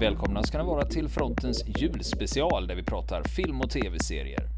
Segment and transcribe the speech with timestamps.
[0.00, 4.48] Välkomna ska ni vara till Frontens julspecial där vi pratar film och tv-serier.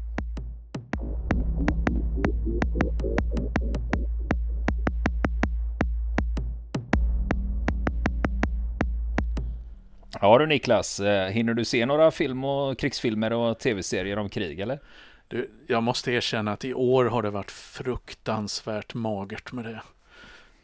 [10.21, 14.59] Ja du Niklas, eh, hinner du se några film och krigsfilmer och tv-serier om krig
[14.59, 14.79] eller?
[15.27, 19.81] Du, jag måste erkänna att i år har det varit fruktansvärt magert med det.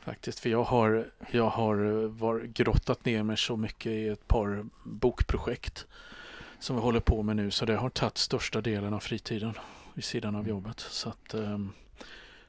[0.05, 4.65] Faktiskt, för jag har, jag har var, grottat ner mig så mycket i ett par
[4.83, 5.85] bokprojekt
[6.59, 9.53] som vi håller på med nu, så det har tagit största delen av fritiden
[9.93, 10.79] vid sidan av jobbet.
[10.79, 11.73] Så att, um,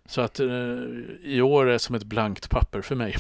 [0.06, 3.16] så att uh, i år är som ett blankt papper för mig.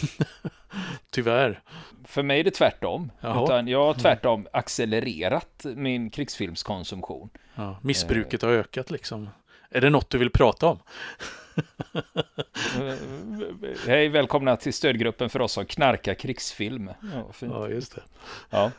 [1.10, 1.62] Tyvärr.
[2.04, 3.12] För mig är det tvärtom.
[3.20, 7.30] Jag har tvärtom accelererat min krigsfilmskonsumtion.
[7.54, 9.28] Ja, missbruket har ökat liksom.
[9.70, 10.78] Är det något du vill prata om?
[13.86, 16.90] Hej, välkomna till stödgruppen för oss som knarkar krigsfilm.
[17.14, 18.02] Ja, ja just det.
[18.50, 18.70] Ja.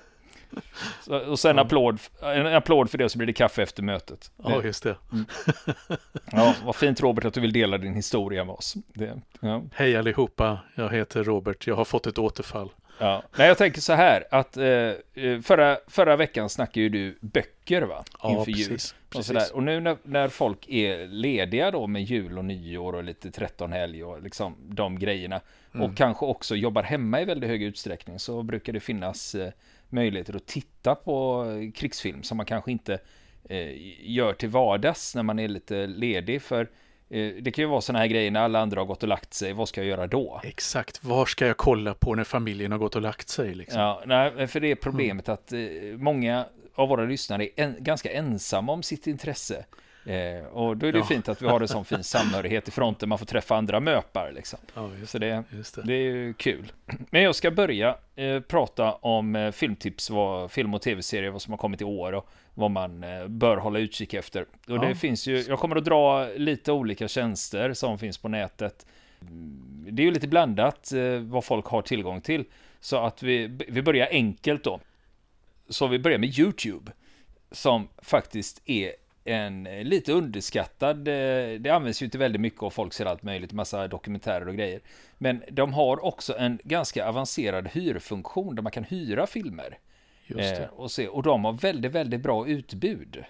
[1.27, 4.31] Och sen applåd, en applåd för det så blir det kaffe efter mötet.
[4.43, 4.95] Ja, just det.
[5.11, 5.25] Mm.
[6.31, 8.75] Ja, vad fint Robert att du vill dela din historia med oss.
[8.93, 9.63] Det, ja.
[9.73, 12.69] Hej allihopa, jag heter Robert, jag har fått ett återfall.
[12.99, 13.23] Ja.
[13.37, 14.91] Nej, jag tänker så här att eh,
[15.43, 18.03] förra, förra veckan snackade ju du böcker va?
[18.23, 18.69] Ja, Inför precis.
[18.69, 19.19] Jul.
[19.19, 19.55] Och, sådär.
[19.55, 24.03] och nu när, när, folk är lediga då med jul och nyår och lite trettonhelg
[24.03, 25.41] och liksom de grejerna
[25.73, 25.85] mm.
[25.85, 29.51] och kanske också jobbar hemma i väldigt hög utsträckning så brukar det finnas eh,
[29.89, 32.99] möjligheter att titta på krigsfilm som man kanske inte
[33.49, 33.71] eh,
[34.11, 36.41] gör till vardags när man är lite ledig.
[36.41, 36.67] För eh,
[37.09, 39.53] det kan ju vara sådana här grejer när alla andra har gått och lagt sig.
[39.53, 40.41] Vad ska jag göra då?
[40.43, 43.55] Exakt, var ska jag kolla på när familjen har gått och lagt sig?
[43.55, 43.81] Liksom?
[43.81, 45.33] Ja, nej, för det är problemet mm.
[45.33, 45.59] att eh,
[45.97, 49.65] många av våra lyssnare är en, ganska ensamma om sitt intresse.
[50.05, 51.05] Eh, och då är det ja.
[51.05, 54.31] fint att vi har en sån fin samhörighet i fronten, man får träffa andra möpar
[54.31, 54.59] liksom.
[54.73, 55.43] Ja, Så det,
[55.75, 55.81] det.
[55.83, 56.71] det, är ju kul.
[57.09, 61.53] Men jag ska börja eh, prata om eh, filmtips, vad, film och tv-serier, vad som
[61.53, 64.41] har kommit i år och vad man eh, bör hålla utkik efter.
[64.41, 64.77] Och ja.
[64.77, 68.85] det finns ju, jag kommer att dra lite olika tjänster som finns på nätet.
[69.89, 72.45] Det är ju lite blandat eh, vad folk har tillgång till.
[72.79, 74.79] Så att vi, vi börjar enkelt då.
[75.69, 76.91] Så vi börjar med YouTube.
[77.51, 78.91] Som faktiskt är
[79.23, 83.53] en lite underskattad, eh, det används ju till väldigt mycket och folk ser allt möjligt,
[83.53, 84.79] massa dokumentärer och grejer.
[85.17, 89.77] Men de har också en ganska avancerad hyrfunktion där man kan hyra filmer.
[90.27, 90.63] Just det.
[90.63, 93.23] Eh, och, se, och de har väldigt, väldigt bra utbud.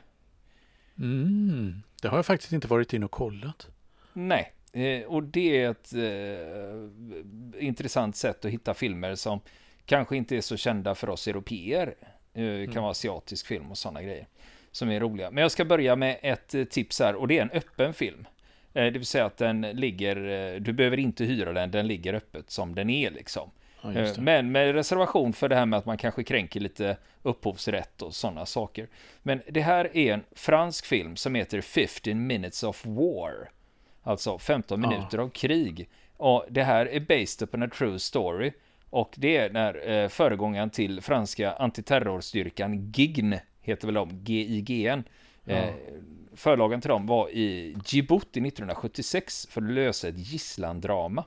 [0.99, 3.67] Mm, det har jag faktiskt inte varit in och kollat.
[4.13, 9.39] Nej, eh, och det är ett eh, intressant sätt att hitta filmer som
[9.85, 11.95] kanske inte är så kända för oss europeer.
[12.33, 12.81] Eh, kan mm.
[12.81, 14.27] vara asiatisk film och sådana grejer
[14.71, 15.31] som är roliga.
[15.31, 18.27] Men jag ska börja med ett eh, tips här och det är en öppen film.
[18.73, 22.49] Eh, det vill säga att den ligger, du behöver inte hyra den, den ligger öppet
[22.49, 23.51] som den är liksom.
[23.81, 28.15] Ja, Men med reservation för det här med att man kanske kränker lite upphovsrätt och
[28.15, 28.87] sådana saker.
[29.23, 33.49] Men det här är en fransk film som heter 15 minutes of war.
[34.03, 35.23] Alltså 15 minuter ja.
[35.23, 35.89] av krig.
[36.17, 38.51] Och det här är based upon a true story.
[38.89, 45.03] Och det är när föregångaren till franska antiterrorstyrkan GIGN heter väl de, GIGN.
[45.43, 45.55] Ja.
[45.55, 45.73] Eh,
[46.35, 51.23] förlagen till dem var i Djibouti 1976 för att lösa ett gisslandrama.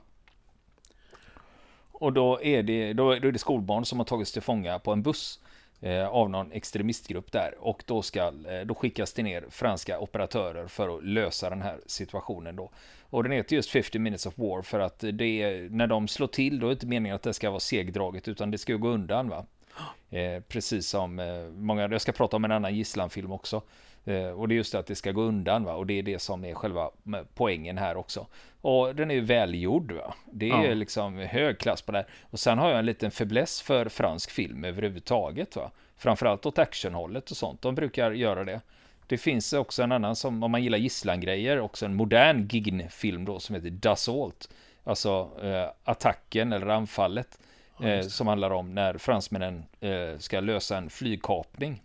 [2.01, 5.01] Och då är, det, då, är det skolbarn som har tagits till fånga på en
[5.01, 5.39] buss
[5.81, 7.55] eh, av någon extremistgrupp där.
[7.59, 11.79] Och då, ska, eh, då skickas det ner franska operatörer för att lösa den här
[11.85, 12.69] situationen då.
[13.01, 16.27] Och den heter just 50 minutes of war för att det är, när de slår
[16.27, 18.87] till då är det inte meningen att det ska vara segdraget utan det ska gå
[18.87, 19.45] undan va.
[20.09, 23.61] Eh, precis som eh, många, jag ska prata om en annan gisslanfilm också.
[24.05, 25.73] Eh, och det är just det att det ska gå undan va?
[25.73, 26.89] och det är det som är själva
[27.35, 28.27] poängen här också.
[28.61, 30.13] Och den är ju välgjord va.
[30.31, 30.73] Det är ja.
[30.73, 32.07] liksom hög klass på det här.
[32.21, 35.71] Och sen har jag en liten fäbless för fransk film överhuvudtaget va.
[35.97, 37.61] Framförallt åt actionhållet och sånt.
[37.61, 38.61] De brukar göra det.
[39.07, 43.39] Det finns också en annan som, om man gillar gisslangrejer, också en modern Gign-film då
[43.39, 44.49] som heter Dassault.
[44.83, 47.39] Alltså eh, attacken eller anfallet.
[47.83, 51.81] Eh, som handlar om när fransmännen eh, ska lösa en flygkapning.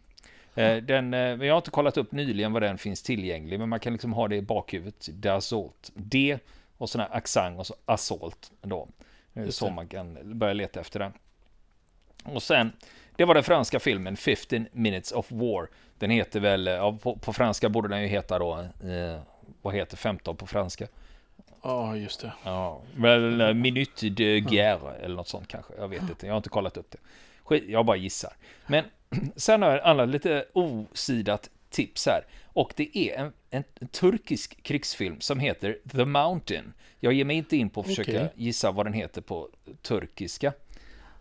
[0.56, 3.80] Eh, den, eh, jag har inte kollat upp nyligen vad den finns tillgänglig, men man
[3.80, 5.08] kan liksom ha det i bakhuvudet.
[5.08, 5.92] Dassault.
[5.94, 6.38] D
[6.78, 8.50] och sån här accent och så assault.
[8.62, 8.88] Då.
[9.50, 11.12] Så man kan börja leta efter den.
[12.24, 12.72] Och sen,
[13.16, 15.68] det var den franska filmen 15 minutes of war.
[15.98, 19.20] Den heter väl, ja, på, på franska borde den ju heta då, eh,
[19.62, 20.86] vad heter 15 på franska?
[21.62, 22.32] Ja, just det.
[22.44, 25.72] Ja, väl eh, Minute de Guerre eller något sånt kanske.
[25.78, 26.98] Jag vet inte, jag har inte kollat upp det.
[27.66, 28.32] Jag bara gissar.
[28.66, 28.84] Men
[29.36, 32.24] sen har jag ett annat lite osidat tips här.
[32.44, 36.72] Och det är en, en, en, turkisk krigsfilm som heter The Mountain.
[37.00, 38.28] Jag ger mig inte in på att försöka okay.
[38.34, 39.48] gissa vad den heter på
[39.82, 40.52] turkiska.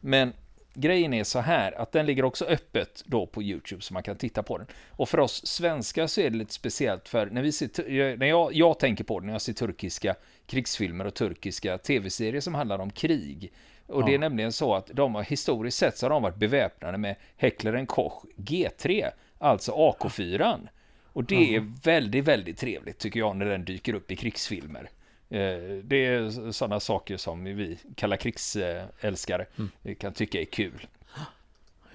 [0.01, 0.33] Men
[0.74, 4.16] grejen är så här att den ligger också öppet då på YouTube så man kan
[4.16, 4.68] titta på den.
[4.89, 8.54] Och för oss svenskar så är det lite speciellt för när vi ser, när jag,
[8.54, 10.16] jag tänker på det när jag ser turkiska
[10.48, 13.54] krigsfilmer och turkiska tv-serier som handlar om krig.
[13.88, 14.06] Och ja.
[14.06, 17.16] det är nämligen så att de har historiskt sett så har de varit beväpnade med
[17.38, 20.68] Heckler Koch G3, alltså AK4.
[21.04, 24.90] Och det är väldigt, väldigt trevligt tycker jag när den dyker upp i krigsfilmer.
[25.30, 29.96] Eh, det är sådana saker som vi kalla krigsälskare mm.
[29.96, 30.88] kan tycka är kul.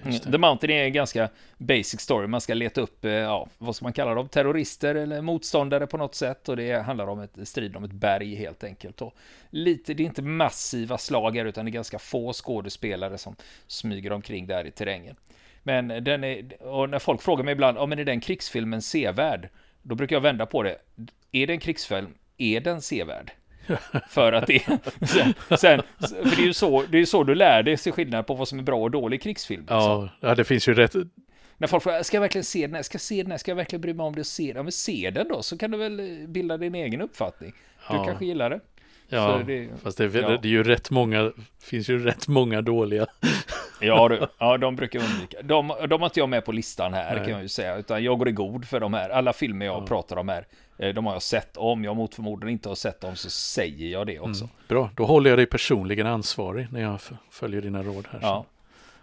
[0.02, 2.26] The Mountain är en ganska basic story.
[2.26, 5.96] Man ska leta upp, eh, ja, vad ska man kalla dem, terrorister eller motståndare på
[5.96, 6.48] något sätt.
[6.48, 9.02] Och det handlar om ett strid om ett berg helt enkelt.
[9.02, 9.14] Och
[9.50, 13.36] lite, det är inte massiva slag här, utan det är ganska få skådespelare som
[13.66, 15.16] smyger omkring där i terrängen.
[15.62, 19.48] Men den är, och när folk frågar mig ibland, ja men är den krigsfilmen sevärd?
[19.82, 20.76] Då brukar jag vända på det.
[21.32, 22.14] Är det en krigsfilm?
[22.36, 23.32] Är den sevärd?
[24.08, 24.62] För att det
[25.06, 28.26] sen, sen, för det är ju så, det är så du lär dig se skillnad
[28.26, 29.66] på vad som är bra och dålig krigsfilm.
[29.68, 30.28] Ja, liksom.
[30.28, 30.94] ja, det finns ju rätt.
[31.56, 32.82] När folk frågar, ska jag verkligen se den här?
[32.82, 33.38] Ska jag se den här?
[33.38, 34.56] Ska jag verkligen bry mig om det se den?
[34.56, 37.52] Ja, men se den då, så kan du väl bilda din egen uppfattning.
[37.88, 38.04] Du ja.
[38.04, 38.60] kanske gillar det.
[39.08, 40.28] Ja, det, fast det, ja.
[40.42, 41.32] det är ju rätt många,
[41.62, 43.06] finns ju rätt många dåliga.
[43.82, 45.42] Ja, du, ja de brukar undvika.
[45.42, 47.24] De, de har inte jag med på listan här Nej.
[47.24, 49.10] kan jag ju säga, utan jag går i god för de här.
[49.10, 49.86] Alla filmer jag ja.
[49.86, 50.46] pratar om här,
[50.80, 51.56] de har jag sett.
[51.56, 54.44] Om jag mot förmodan inte har sett dem så säger jag det också.
[54.44, 57.00] Mm, bra, då håller jag dig personligen ansvarig när jag
[57.30, 58.18] följer dina råd här.
[58.22, 58.44] Ja.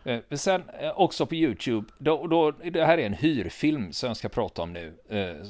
[0.04, 4.18] Eh, sen eh, också på YouTube, då, då, det här är en hyrfilm som jag
[4.18, 4.94] ska prata om nu,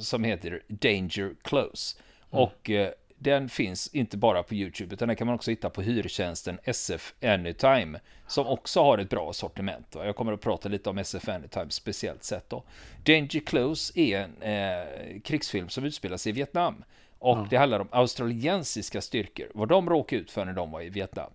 [0.02, 1.98] som heter Danger Close.
[2.32, 2.44] Mm.
[2.44, 2.70] Och
[3.20, 7.14] den finns inte bara på YouTube, utan den kan man också hitta på hyrtjänsten SF
[7.24, 9.88] Anytime, som också har ett bra sortiment.
[9.94, 12.64] Jag kommer att prata lite om SF Anytime speciellt sett då.
[13.04, 16.84] Danger Close är en eh, krigsfilm som utspelar sig i Vietnam.
[17.20, 17.48] Och ja.
[17.50, 21.32] det handlar om australiensiska styrkor, vad de råkade ut för när de var i Vietnam.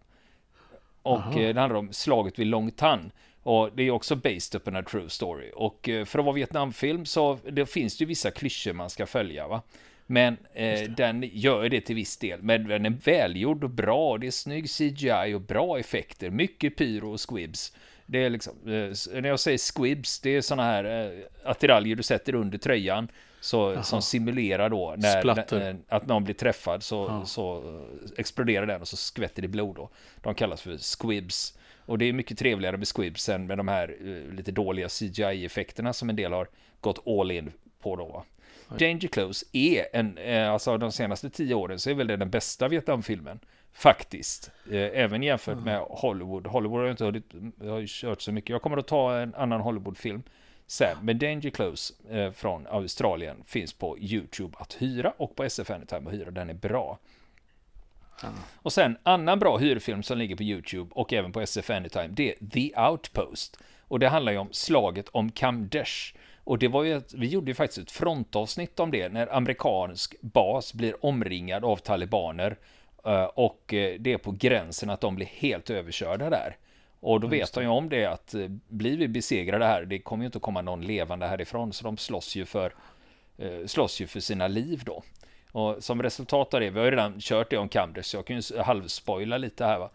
[1.02, 3.12] Och eh, det handlar om slaget vid Long Tan.
[3.42, 5.50] Och det är också based upon a true story.
[5.54, 9.06] Och eh, för att vara Vietnamfilm så det finns det ju vissa klyschor man ska
[9.06, 9.62] följa va.
[10.12, 12.42] Men eh, den gör det till viss del.
[12.42, 14.18] Men den är välgjord och bra.
[14.18, 16.30] Det är snygg CGI och bra effekter.
[16.30, 17.72] Mycket pyro och squibs.
[18.06, 22.02] Det är liksom, eh, när jag säger squibs, det är sådana här eh, attiraljer du
[22.02, 23.08] sätter under tröjan.
[23.40, 27.62] Så, som simulerar då när, när, att någon blir träffad så, så
[28.16, 29.90] exploderar den och så skvätter det blod då.
[30.22, 31.58] De kallas för squibs.
[31.86, 35.92] Och det är mycket trevligare med squibs än med de här uh, lite dåliga CGI-effekterna
[35.92, 36.48] som en del har
[36.80, 38.24] gått all in på då.
[38.78, 42.30] Danger Close är en, eh, alltså de senaste tio åren så är väl det den
[42.30, 43.40] bästa Vietnamfilmen.
[43.72, 44.50] Faktiskt.
[44.70, 46.46] Eh, även jämfört med Hollywood.
[46.46, 48.50] Hollywood har ju inte hunnit, har ju kört så mycket.
[48.50, 50.22] Jag kommer att ta en annan Hollywoodfilm
[50.66, 50.96] sen.
[51.02, 56.08] Men Danger Close eh, från Australien finns på YouTube att hyra och på SF Anytime
[56.08, 56.30] att hyra.
[56.30, 56.98] Den är bra.
[58.54, 62.32] Och sen annan bra hyrfilm som ligger på YouTube och även på SF Anytime, det
[62.32, 63.58] är The Outpost.
[63.80, 66.14] Och det handlar ju om slaget om Kamdesh.
[66.44, 70.14] Och det var ju, ett, vi gjorde ju faktiskt ett frontavsnitt om det, när amerikansk
[70.20, 72.56] bas blir omringad av talibaner.
[73.04, 76.56] Eh, och eh, det är på gränsen att de blir helt överkörda där.
[77.00, 80.24] Och då vet de ju om det att eh, blir vi besegrade här, det kommer
[80.24, 82.74] ju inte att komma någon levande härifrån, så de slåss ju för,
[83.66, 85.02] slåss ju för sina liv då.
[85.52, 88.26] Och som resultat av det, vi har ju redan kört det om Camders, så jag
[88.26, 89.90] kan ju halvspoila lite här va.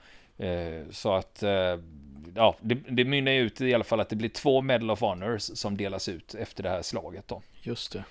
[0.91, 1.43] Så att
[2.35, 5.41] ja, det, det mynnar ut i alla fall att det blir två Medal of Honors
[5.41, 7.41] som delas ut efter det här slaget då.
[7.61, 8.03] Just det.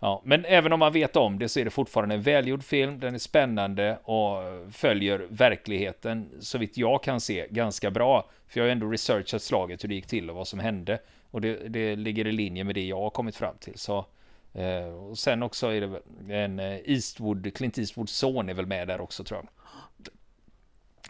[0.00, 3.00] Ja, men även om man vet om det så är det fortfarande en välgjord film.
[3.00, 8.28] Den är spännande och följer verkligheten så vitt jag kan se ganska bra.
[8.48, 10.98] För jag har ändå researchat slaget, hur det gick till och vad som hände.
[11.30, 13.78] Och det, det ligger i linje med det jag har kommit fram till.
[13.78, 14.06] Så,
[14.54, 16.00] eh, och sen också är det
[16.34, 19.48] en eh, Eastwood, Clint Eastwoods son är väl med där också tror jag.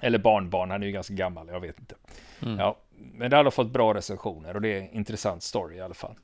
[0.03, 1.95] Eller barnbarn, han är ju ganska gammal, jag vet inte.
[2.43, 2.59] Mm.
[2.59, 5.95] Ja, men det hade fått bra recensioner och det är en intressant story i alla
[5.95, 6.15] fall.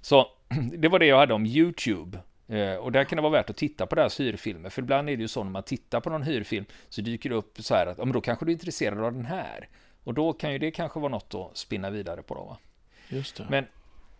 [0.00, 0.26] Så
[0.78, 2.18] det var det jag hade om YouTube.
[2.48, 5.16] Eh, och där kan det vara värt att titta på deras hyrfilmer, för ibland är
[5.16, 7.86] det ju så när man tittar på någon hyrfilm så dyker det upp så här
[7.86, 9.68] att, ja men då kanske du är intresserad av den här.
[10.04, 12.58] Och då kan ju det kanske vara något att spinna vidare på då va.
[13.08, 13.46] Just det.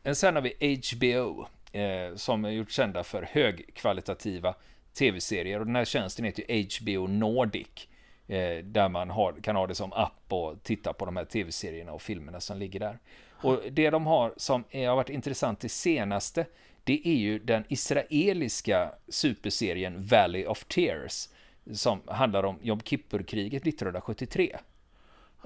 [0.02, 4.54] Men sen har vi HBO, eh, som är gjort kända för högkvalitativa
[4.98, 5.60] tv-serier.
[5.60, 7.88] Och den här tjänsten heter HBO Nordic.
[8.32, 11.92] Eh, där man har, kan ha det som app och titta på de här tv-serierna
[11.92, 12.98] och filmerna som ligger där.
[13.30, 16.46] Och det de har som är, har varit intressant det senaste,
[16.84, 21.28] det är ju den israeliska superserien Valley of Tears,
[21.72, 24.56] som handlar om Jom Kippur-kriget 1973.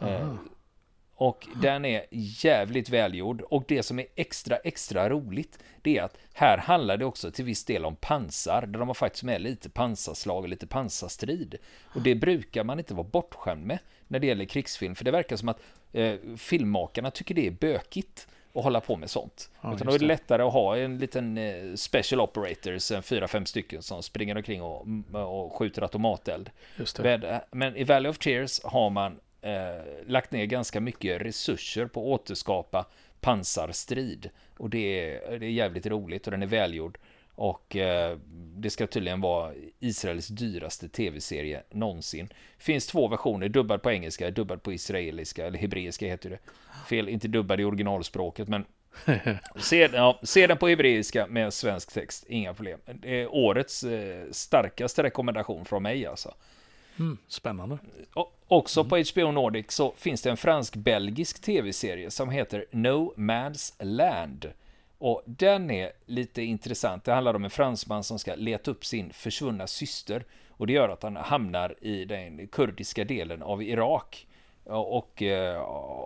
[0.02, 0.35] Eh,
[1.19, 3.41] Och den är jävligt välgjord.
[3.41, 7.45] Och det som är extra, extra roligt, det är att här handlar det också till
[7.45, 11.55] viss del om pansar, där de har faktiskt med lite pansarslag och lite pansarstrid.
[11.95, 15.37] Och det brukar man inte vara bortskämd med när det gäller krigsfilm, för det verkar
[15.37, 15.61] som att
[15.93, 19.51] eh, filmmakarna tycker det är bökigt att hålla på med sånt.
[19.61, 23.29] Ja, Utan då är det lättare att ha en liten eh, special operators, en fyra,
[23.29, 26.51] fem stycken som springer omkring och, och skjuter automateld.
[27.03, 32.00] Men, men i Valley of Tears har man eh, lagt ner ganska mycket resurser på
[32.00, 32.87] att återskapa
[33.21, 34.31] pansarstrid.
[34.59, 36.99] Och det är, det är jävligt roligt och den är välgjord.
[37.35, 38.19] Och eh,
[38.57, 42.29] det ska tydligen vara Israels dyraste tv-serie någonsin.
[42.59, 46.38] Finns två versioner, dubbad på engelska, dubbad på israeliska, eller hebreiska heter det.
[46.88, 48.65] Fel, inte dubbad i originalspråket, men
[49.57, 52.81] se, ja, se den på hebreiska med svensk text, inga problem.
[52.87, 56.35] Det är årets eh, starkaste rekommendation från mig alltså.
[56.99, 57.79] Mm, spännande.
[58.15, 58.88] Och, också mm.
[58.88, 64.53] på HBO Nordic så finns det en fransk-belgisk tv-serie som heter No Man's Land.
[64.99, 67.05] Och den är lite intressant.
[67.05, 70.25] Det handlar om en fransman som ska leta upp sin försvunna syster.
[70.50, 74.26] Och det gör att han hamnar i den kurdiska delen av Irak.
[74.65, 75.62] Och eh,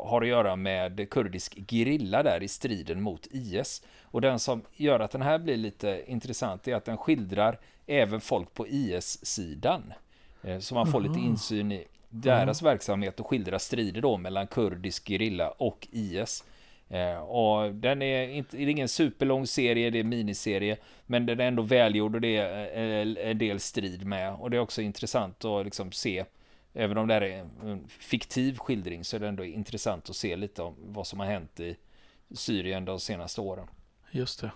[0.06, 3.82] har att göra med kurdisk gerilla där i striden mot IS.
[4.02, 8.20] Och den som gör att den här blir lite intressant är att den skildrar även
[8.20, 9.92] folk på IS-sidan.
[10.42, 15.09] Eh, så man får lite insyn i deras verksamhet och skildrar strider då mellan kurdisk
[15.09, 16.45] gerilla och IS.
[16.88, 20.76] Eh, och den är, inte, det är ingen superlång serie, det är miniserie,
[21.07, 24.35] men den är ändå välgjord och det är en del strid med.
[24.35, 26.25] Och det är också intressant att liksom se,
[26.73, 30.37] även om det här är en fiktiv skildring, så är det ändå intressant att se
[30.37, 31.76] lite om vad som har hänt i
[32.35, 33.67] Syrien de senaste åren.
[34.11, 34.50] Just det.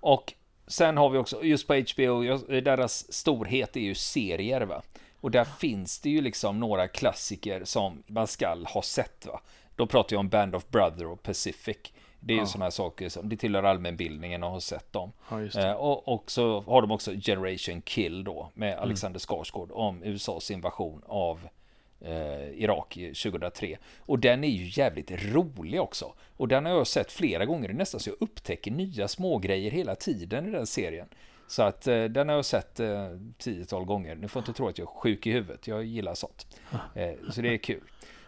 [0.00, 0.34] Och
[0.66, 4.82] sen har vi också, just på HBO, deras storhet är ju serier va.
[5.20, 9.40] Och där finns det ju liksom några klassiker som man skall ha sett va.
[9.76, 11.76] Då pratar jag om Band of Brother och Pacific.
[12.20, 12.42] Det är ja.
[12.42, 15.12] ju sådana här saker som det tillhör allmänbildningen och har sett dem.
[15.30, 18.82] Ja, eh, och, och, så har de också Generation Kill då med mm.
[18.82, 21.48] Alexander Skarsgård om USAs invasion av
[22.00, 23.78] eh, Irak 2003.
[23.98, 26.12] Och den är ju jävligt rolig också.
[26.36, 30.48] Och den har jag sett flera gånger, nästan så jag upptäcker nya smågrejer hela tiden
[30.48, 31.08] i den serien.
[31.48, 34.16] Så att eh, den har jag sett eh, tiotal gånger.
[34.16, 36.46] Ni får inte tro att jag är sjuk i huvudet, jag gillar sånt.
[36.94, 37.82] Eh, så det är kul.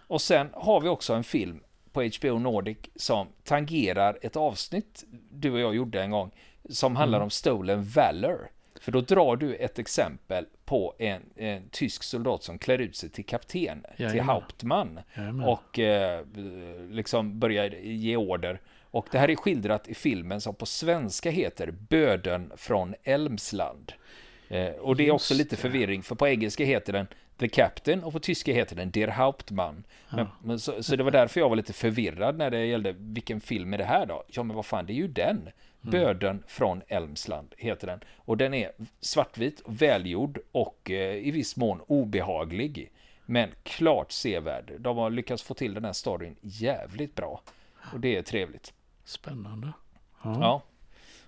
[0.07, 1.61] Och sen har vi också en film
[1.93, 6.31] på HBO Nordic som tangerar ett avsnitt du och jag gjorde en gång
[6.69, 7.25] som handlar mm.
[7.25, 8.51] om Stolen Valor.
[8.81, 13.09] För då drar du ett exempel på en, en tysk soldat som klär ut sig
[13.09, 14.13] till kapten, Jajamän.
[14.13, 15.01] till Hauptmann.
[15.17, 15.49] Jajamän.
[15.49, 16.27] Och eh,
[16.91, 18.61] liksom börjar ge order.
[18.91, 23.93] Och det här är skildrat i filmen som på svenska heter Böden från Elmsland.
[24.49, 27.07] Eh, och det är också lite förvirring, för på engelska heter den
[27.41, 29.85] The Captain och på tyska heter den Der Hauptmann.
[30.11, 30.27] Men, ja.
[30.45, 33.75] men så, så, det var därför jag var lite förvirrad när det gällde vilken film
[33.75, 34.25] är det här då?
[34.29, 35.37] Ja men vad fan, det är ju den.
[35.37, 35.53] Mm.
[35.81, 38.01] Böden från Elmsland heter den.
[38.17, 42.91] Och den är svartvit, välgjord och eh, i viss mån obehaglig.
[43.27, 44.73] Men klart sevärd.
[44.79, 47.41] De har lyckats få till den här storyn jävligt bra.
[47.93, 48.73] Och det är trevligt.
[49.11, 49.73] Spännande.
[50.25, 50.39] Ja.
[50.41, 50.63] ja.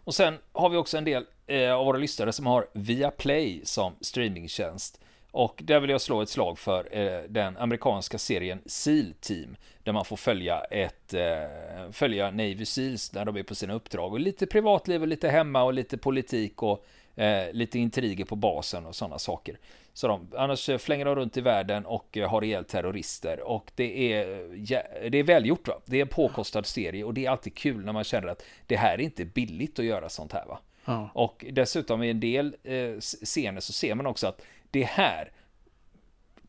[0.05, 3.93] Och sen har vi också en del eh, av våra lyssnare som har Viaplay som
[4.01, 5.01] streamingtjänst.
[5.31, 9.57] Och där vill jag slå ett slag för eh, den amerikanska serien Seal Team.
[9.83, 14.13] Där man får följa, ett, eh, följa Navy Seals när de är på sina uppdrag.
[14.13, 16.87] Och lite privatliv och lite hemma och lite politik och
[17.17, 19.59] eh, lite intriger på basen och sådana saker.
[19.95, 23.41] Så de, annars flänger de runt i världen och eh, har ihjäl terrorister.
[23.41, 25.75] Och det är, ja, det är välgjort va.
[25.85, 28.77] Det är en påkostad serie och det är alltid kul när man känner att det
[28.77, 30.59] här är inte billigt att göra sånt här va.
[30.85, 31.11] Ja.
[31.15, 35.33] Och dessutom i en del eh, scener så ser man också att det här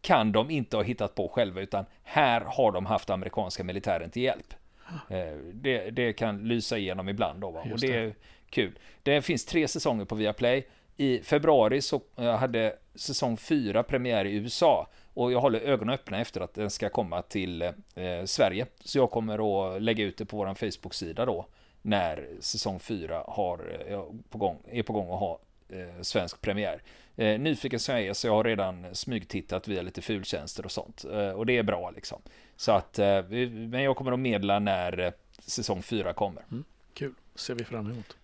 [0.02, 4.22] kan de inte ha hittat på själva utan här har de haft amerikanska militären till
[4.22, 4.54] hjälp.
[5.10, 7.66] Eh, det, det, kan lysa igenom ibland då va?
[7.72, 8.16] och det
[8.54, 8.80] kul.
[9.04, 10.68] Det finns tre säsonger på Viaplay.
[10.98, 16.22] I februari så eh, hade säsong 4 premiär i USA och jag håller ögonen öppna
[16.22, 17.72] efter att den ska komma till eh,
[18.26, 18.66] Sverige.
[18.80, 21.46] Så jag kommer att lägga ut det på vår Facebook-sida då
[21.82, 26.82] när säsong 4 har, eh, på gång, är på gång att ha eh, svensk premiär.
[27.16, 31.06] Eh, nyfiken som jag är så jag har redan smygtittat via lite fultjänster och sånt.
[31.06, 32.22] Eh, och det är bra liksom.
[32.56, 36.44] Så att, eh, men jag kommer att medla när eh, säsong 4 kommer.
[36.52, 38.18] Mm, kul, ser vi fram emot.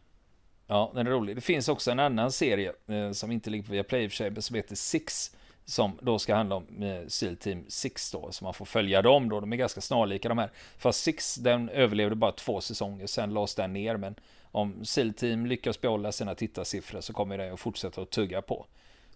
[0.72, 1.36] Ja, den är rolig.
[1.36, 4.16] Det finns också en annan serie eh, som inte ligger på Viaplay i och för
[4.16, 5.36] sig, som heter Six.
[5.66, 9.30] Som då ska handla om eh, SEAL Team 6 då, så man får följa dem
[9.30, 9.40] då.
[9.40, 10.52] De är ganska snarlika de här.
[10.78, 13.98] Fast Six, den överlevde bara två säsonger, sen lades den ner.
[13.98, 14.16] Men
[14.52, 18.66] om SEAL Team lyckas behålla sina tittarsiffror så kommer den att fortsätta att tugga på.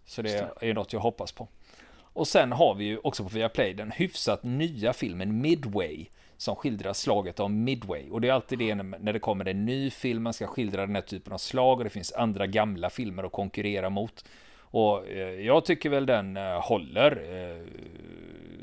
[0.06, 1.48] Så det är något jag hoppas på.
[1.96, 6.06] Och sen har vi ju också på Viaplay den hyfsat nya filmen Midway
[6.44, 8.10] som skildrar slaget om Midway.
[8.10, 10.96] Och det är alltid det när det kommer en ny film, man ska skildra den
[10.96, 14.26] här typen av slag och det finns andra gamla filmer att konkurrera mot.
[14.58, 17.68] Och eh, jag tycker väl den eh, håller, eh,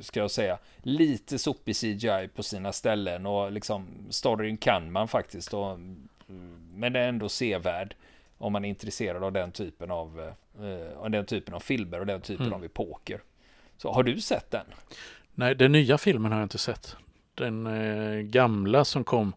[0.00, 0.58] ska jag säga.
[0.82, 5.54] Lite sopig CGI på sina ställen och liksom storyn kan man faktiskt.
[5.54, 6.08] Och, mm,
[6.75, 7.94] men det är ändå sevärd
[8.38, 10.32] om man är intresserad av den typen av,
[10.96, 12.58] av den typen av filmer och den typen mm.
[12.58, 13.20] av epoker.
[13.76, 14.66] Så har du sett den?
[15.34, 16.96] Nej, den nya filmen har jag inte sett.
[17.40, 19.32] Den eh, gamla som kom,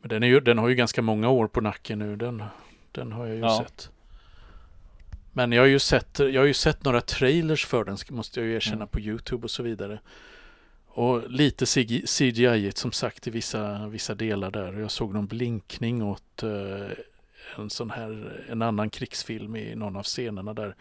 [0.00, 2.16] men den, är ju, den har ju ganska många år på nacken nu.
[2.16, 2.42] Den,
[2.92, 3.64] den har jag ju ja.
[3.64, 3.90] sett.
[5.32, 8.46] Men jag har ju sett, jag har ju sett några trailers för den, måste jag
[8.46, 8.88] ju erkänna, mm.
[8.88, 10.00] på YouTube och så vidare.
[10.86, 11.66] Och lite
[12.06, 14.72] CGI som sagt i vissa, vissa delar där.
[14.72, 16.90] Jag såg någon blinkning åt eh,
[17.58, 20.74] en sån här, en annan krigsfilm i någon av scenerna där.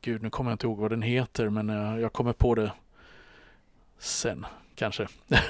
[0.00, 2.72] Gud, nu kommer jag inte ihåg vad den heter, men jag, jag kommer på det
[3.98, 5.06] sen kanske.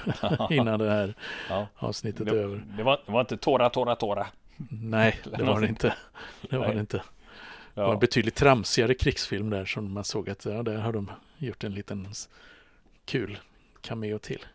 [0.51, 1.15] Innan det här
[1.49, 1.67] ja.
[1.77, 2.65] avsnittet det, är över.
[2.77, 4.27] Det var, det var inte Tora, Tora, Tora.
[4.71, 5.95] Nej, det var det inte.
[6.51, 7.03] Det var det inte.
[7.75, 11.11] Det var en betydligt tramsigare krigsfilm där som man såg att ja, där har de
[11.39, 12.09] gjort en liten
[13.05, 13.39] kul
[13.81, 14.47] cameo till.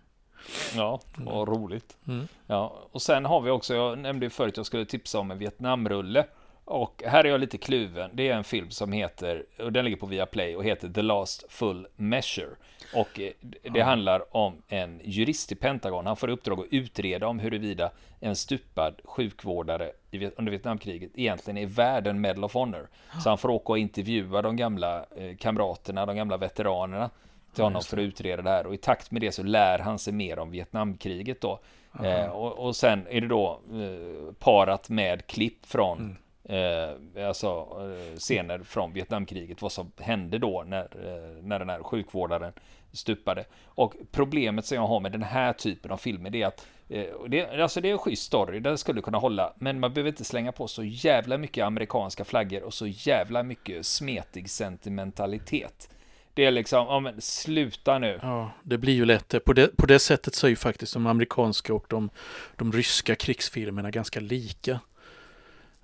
[0.75, 1.61] Ja, vad mm.
[1.61, 1.97] roligt.
[2.07, 2.27] Mm.
[2.47, 5.37] Ja, och sen har vi också, jag nämnde förut att jag skulle tipsa om en
[5.37, 6.25] Vietnamrulle.
[6.71, 8.11] Och här är jag lite kluven.
[8.13, 11.45] Det är en film som heter, och den ligger på Viaplay och heter The Last
[11.49, 12.49] Full Measure.
[12.95, 13.85] Och eh, det ja.
[13.85, 16.05] handlar om en jurist i Pentagon.
[16.05, 21.65] Han får i uppdrag att utreda om huruvida en stupad sjukvårdare under Vietnamkriget egentligen är
[21.65, 22.89] värd en Medal of Honor.
[23.23, 27.09] Så han får åka och intervjua de gamla eh, kamraterna, de gamla veteranerna
[27.53, 28.65] till honom för att utreda det här.
[28.65, 31.59] Och i takt med det så lär han sig mer om Vietnamkriget då.
[32.03, 37.47] Eh, och, och, sen är det då eh, parat med klipp från mm eh, alltså,
[37.79, 42.53] eh, scener från Vietnamkriget, vad som hände då när, eh, när den här sjukvårdaren
[42.91, 43.45] stupade.
[43.65, 47.05] Och problemet som jag har med den här typen av filmer det är att eh,
[47.27, 50.23] det, alltså det är en schysst story, den skulle kunna hålla, men man behöver inte
[50.23, 55.89] slänga på så jävla mycket amerikanska flaggor och så jävla mycket smetig sentimentalitet.
[56.33, 58.19] Det är liksom, ja men sluta nu.
[58.21, 61.07] Ja, det blir ju lätt På det, på det sättet så är ju faktiskt de
[61.07, 62.09] amerikanska och de,
[62.55, 64.79] de ryska krigsfilmerna ganska lika.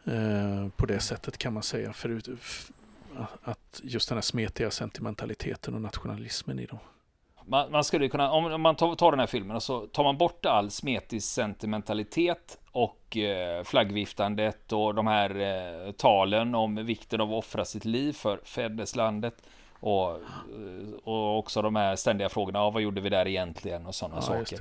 [0.08, 1.94] Eh, på det sättet kan man säga.
[1.94, 2.30] Förut,
[3.44, 6.80] att just den här smetiga sentimentaliteten och nationalismen i dem.
[7.46, 10.18] Man, man skulle kunna, om man tar, tar den här filmen och så tar man
[10.18, 17.30] bort all smetig sentimentalitet och eh, flaggviftandet och de här eh, talen om vikten av
[17.30, 19.44] att offra sitt liv för fäderneslandet.
[19.80, 20.20] Och,
[21.04, 24.22] och också de här ständiga frågorna, ja, vad gjorde vi där egentligen och sådana ja,
[24.22, 24.60] saker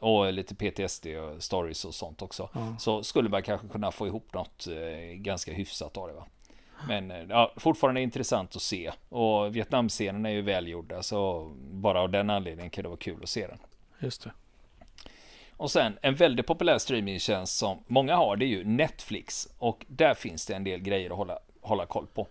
[0.00, 2.48] och lite PTSD och stories och sånt också.
[2.54, 2.78] Mm.
[2.78, 6.14] Så skulle man kanske kunna få ihop något eh, ganska hyfsat av det.
[6.14, 6.26] Va?
[6.88, 8.92] Men eh, ja, fortfarande intressant att se.
[9.08, 11.02] Och Vietnamscenen är ju välgjorda.
[11.02, 13.58] Så bara av den anledningen kan det vara kul att se den.
[13.98, 14.32] Just det.
[15.56, 18.36] Och sen en väldigt populär streamingtjänst som många har.
[18.36, 19.48] Det är ju Netflix.
[19.58, 22.26] Och där finns det en del grejer att hålla, hålla koll på.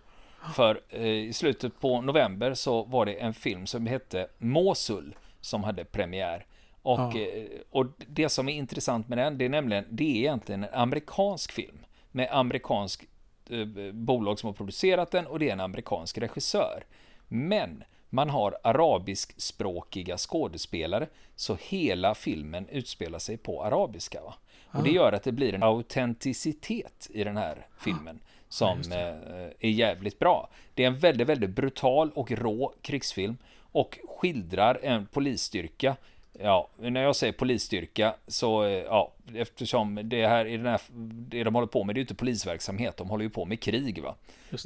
[0.54, 5.64] För eh, i slutet på november så var det en film som hette Mosul som
[5.64, 6.46] hade premiär.
[6.82, 7.20] Och, ja.
[7.20, 10.74] Eh, och det som är intressant med den, det är nämligen, det är egentligen en
[10.74, 11.78] amerikansk film.
[12.10, 13.04] Med amerikansk
[13.50, 16.84] eh, bolag som har producerat den och det är en amerikansk regissör.
[17.28, 24.22] Men man har arabiskspråkiga skådespelare, så hela filmen utspelar sig på arabiska.
[24.22, 24.34] Va?
[24.66, 29.50] Och det gör att det blir en autenticitet i den här filmen som ja, eh,
[29.60, 30.48] är jävligt bra.
[30.74, 35.96] Det är en väldigt, väldigt brutal och rå krigsfilm och skildrar en polisstyrka
[36.38, 40.80] Ja, när jag säger polisstyrka så, eh, ja, eftersom det här, i den här,
[41.28, 43.60] det de håller på med, det är ju inte polisverksamhet, de håller ju på med
[43.60, 44.14] krig va?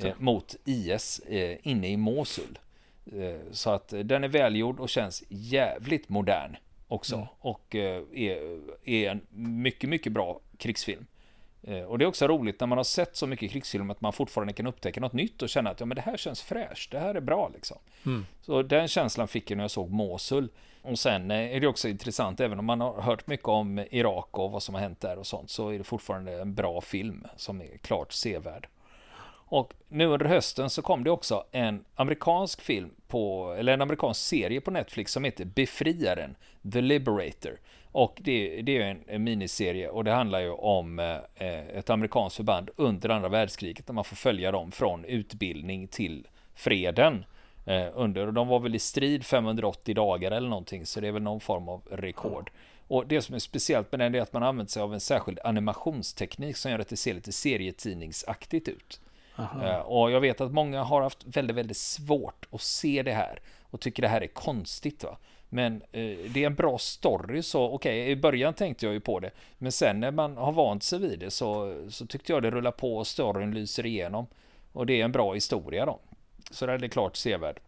[0.02, 2.58] Eh, mot IS eh, inne i Mosul.
[3.12, 6.56] Eh, så att eh, den är välgjord och känns jävligt modern
[6.88, 7.14] också.
[7.16, 7.26] Mm.
[7.38, 9.20] Och eh, är, är en
[9.62, 11.06] mycket, mycket bra krigsfilm.
[11.86, 14.52] Och det är också roligt när man har sett så mycket krigsfilm att man fortfarande
[14.52, 17.14] kan upptäcka något nytt och känna att ja, men det här känns fräscht, det här
[17.14, 17.78] är bra liksom.
[18.06, 18.26] Mm.
[18.40, 20.48] Så den känslan fick jag när jag såg Mosul.
[20.82, 24.50] Och sen är det också intressant, även om man har hört mycket om Irak och
[24.50, 27.60] vad som har hänt där och sånt, så är det fortfarande en bra film som
[27.60, 28.68] är klart sevärd.
[29.48, 34.20] Och nu under hösten så kom det också en amerikansk film på, eller en amerikansk
[34.20, 36.36] serie på Netflix som heter Befriaren,
[36.72, 37.58] The Liberator.
[37.92, 42.36] Och det, det är en, en, miniserie och det handlar ju om eh, ett amerikanskt
[42.36, 47.24] förband under andra världskriget där man får följa dem från utbildning till freden
[47.66, 48.26] eh, under.
[48.26, 51.40] Och de var väl i strid 580 dagar eller någonting, så det är väl någon
[51.40, 52.50] form av rekord.
[52.88, 55.38] Och det som är speciellt med den är att man använder sig av en särskild
[55.44, 59.00] animationsteknik som gör att det ser lite serietidningsaktigt ut.
[59.36, 59.66] Aha.
[59.66, 63.40] Eh, och jag vet att många har haft väldigt, väldigt svårt att se det här
[63.62, 65.04] och tycker det här är konstigt.
[65.04, 65.16] Va?
[65.48, 69.00] Men eh, det är en bra story, så okej, okay, i början tänkte jag ju
[69.00, 69.30] på det.
[69.58, 72.70] Men sen när man har vant sig vid det så, så tyckte jag det rullar
[72.70, 74.26] på och storyn lyser igenom.
[74.72, 76.00] Och det är en bra historia då.
[76.50, 77.60] Så det är klart sevärd.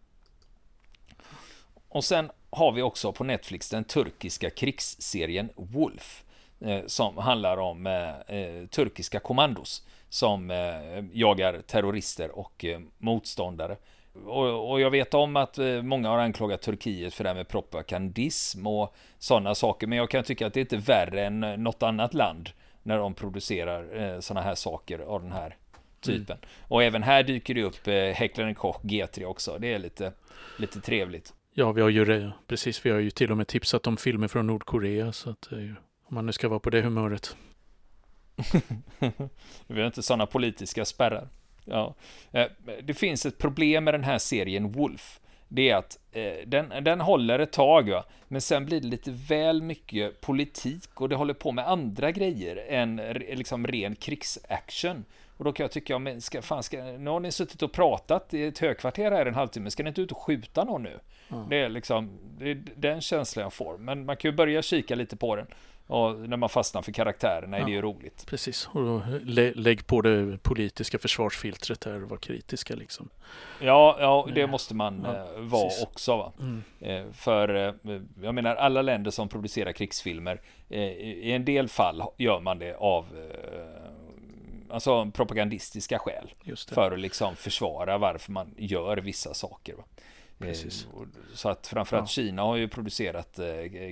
[1.89, 6.23] Och sen har vi också på Netflix den turkiska krigsserien Wolf.
[6.61, 13.77] Eh, som handlar om eh, eh, turkiska kommandos som eh, jagar terrorister och eh, motståndare.
[14.25, 17.47] Och, och, jag vet om att eh, många har anklagat Turkiet för det här med
[17.47, 19.87] propagandism och sådana saker.
[19.87, 22.49] Men jag kan tycka att det är inte värre än något annat land
[22.83, 25.55] när de producerar eh, sådana här saker av den här
[26.01, 26.37] typen.
[26.37, 26.49] Mm.
[26.67, 29.57] Och även här dyker det upp eh, Heckler Koch G3 också.
[29.59, 30.13] Det är lite,
[30.57, 31.33] lite trevligt.
[31.53, 32.85] Ja, vi har ju det, precis.
[32.85, 35.11] Vi har ju till och med tipsat om filmer från Nordkorea.
[35.11, 37.35] Så att, om man nu ska vara på det humöret.
[39.67, 41.27] vi har inte sådana politiska spärrar.
[41.65, 41.95] Ja.
[42.31, 42.45] Eh,
[42.83, 45.19] det finns ett problem med den här serien Wolf.
[45.47, 48.03] Det är att eh, den, den håller ett tag, va?
[48.27, 52.65] men sen blir det lite väl mycket politik och det håller på med andra grejer
[52.67, 55.05] än liksom ren krigsaction.
[55.37, 58.33] Och då kan jag tycka, men ska, fan, ska, nu har ni suttit och pratat
[58.33, 60.99] i ett högkvarter här en halvtimme, ska ni inte ut och skjuta någon nu?
[61.31, 61.49] Mm.
[61.49, 63.77] Det är liksom, det är den känslan jag får.
[63.77, 65.47] Men man kan ju börja kika lite på den.
[65.89, 68.25] Och när man fastnar för karaktärerna är ja, det ju roligt.
[68.27, 73.09] Precis, och då lä lägg på det politiska försvarsfiltret här och vara kritiska liksom.
[73.61, 75.83] Ja, ja det måste man ja, eh, vara precis.
[75.83, 76.17] också.
[76.17, 76.31] Va?
[76.39, 76.63] Mm.
[76.79, 82.03] Eh, för eh, jag menar alla länder som producerar krigsfilmer, eh, i en del fall
[82.17, 86.33] gör man det av eh, alltså propagandistiska skäl.
[86.67, 89.73] För att liksom försvara varför man gör vissa saker.
[89.73, 89.83] Va?
[90.39, 90.87] Precis.
[90.93, 92.23] Eh, så att framförallt ja.
[92.23, 93.45] Kina har ju producerat eh,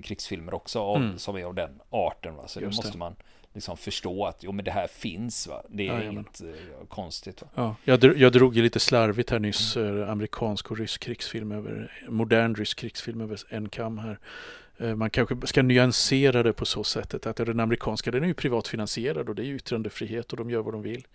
[0.04, 1.18] krigsfilmer också av, mm.
[1.18, 2.36] som är av den arten.
[2.36, 2.48] Va?
[2.48, 3.16] Så Just det måste man
[3.54, 5.48] liksom förstå att jo, men det här finns.
[5.48, 5.64] Va?
[5.70, 7.42] Det är ja, inget eh, konstigt.
[7.42, 7.48] Va?
[7.56, 10.02] Ja, jag, dro jag drog ju lite slarvigt här nyss mm.
[10.02, 14.20] eh, amerikansk och rysk krigsfilm över modern rysk krigsfilm över en kam här.
[14.96, 19.30] Man kanske ska nyansera det på så sättet att den amerikanska den är ju privatfinansierad
[19.30, 21.08] och det är ju yttrandefrihet och de gör vad de vill.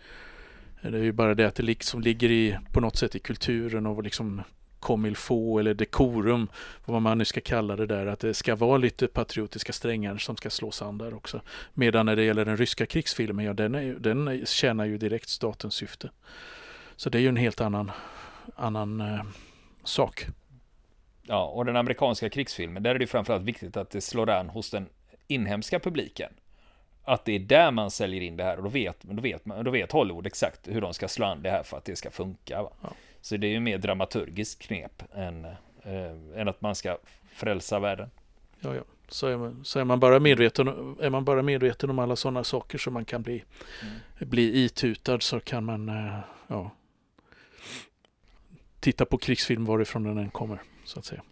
[0.81, 3.87] Det är ju bara det att det liksom ligger i, på något sätt i kulturen
[3.87, 4.43] och liksom
[4.83, 6.49] comme få eller dekorum,
[6.85, 10.37] vad man nu ska kalla det där, att det ska vara lite patriotiska strängar som
[10.37, 11.41] ska slås an där också.
[11.75, 15.75] Medan när det gäller den ryska krigsfilmen, ja den, är, den tjänar ju direkt statens
[15.75, 16.11] syfte.
[16.97, 17.91] Så det är ju en helt annan,
[18.57, 19.23] annan eh,
[19.85, 20.27] sak.
[21.23, 24.71] Ja, och den amerikanska krigsfilmen, där är det framförallt viktigt att det slår an hos
[24.71, 24.87] den
[25.27, 26.33] inhemska publiken.
[27.05, 29.71] Att det är där man säljer in det här och då vet, då vet, då
[29.71, 32.55] vet Hollywood exakt hur de ska slå an det här för att det ska funka.
[32.83, 32.93] Ja.
[33.23, 36.99] Så det är ju mer dramaturgiskt knep än, äh, än att man ska
[37.31, 38.11] frälsa världen.
[38.61, 38.83] Ja, ja.
[39.09, 40.69] Så är man, så är man, bara, medveten,
[41.01, 43.45] är man bara medveten om alla sådana saker som man kan bli,
[43.83, 44.29] mm.
[44.31, 46.71] bli itutad så kan man äh, ja,
[48.81, 51.23] titta på krigsfilm varifrån den än kommer så att säga.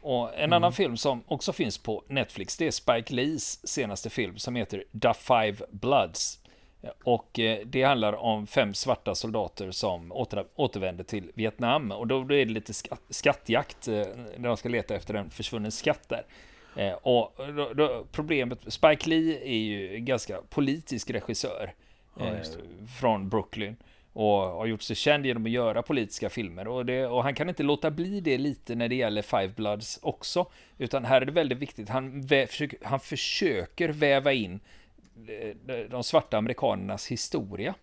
[0.00, 0.52] Och en mm.
[0.52, 4.84] annan film som också finns på Netflix, det är Spike Lees senaste film som heter
[5.02, 6.38] The Five Bloods.
[7.04, 11.92] Och eh, det handlar om fem svarta soldater som åter, återvänder till Vietnam.
[11.92, 12.72] Och då är det lite
[13.10, 13.94] skattjakt eh,
[14.36, 16.24] när de ska leta efter en försvunnen skatt där.
[16.76, 21.72] Eh, och då, då, problemet, Spike Lee är ju ganska politisk regissör
[22.18, 22.32] ja,
[23.00, 23.76] från Brooklyn
[24.12, 26.68] och har gjort sig känd genom att göra politiska filmer.
[26.68, 29.98] Och, det, och, han kan inte låta bli det lite när det gäller Five Bloods
[30.02, 30.46] också.
[30.78, 34.60] Utan här är det väldigt viktigt, han, vä, försöker, han försöker väva in
[35.90, 37.74] de svarta amerikanernas historia